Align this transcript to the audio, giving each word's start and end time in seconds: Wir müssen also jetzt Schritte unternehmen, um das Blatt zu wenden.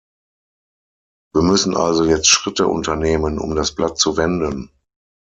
Wir 1.35 1.43
müssen 1.43 1.77
also 1.77 2.05
jetzt 2.05 2.25
Schritte 2.25 2.65
unternehmen, 2.65 3.37
um 3.37 3.53
das 3.53 3.75
Blatt 3.75 3.99
zu 3.99 4.17
wenden. 4.17 4.71